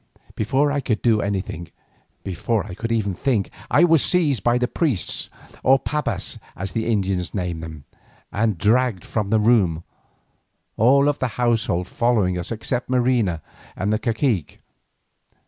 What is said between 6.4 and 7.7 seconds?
as the Indians name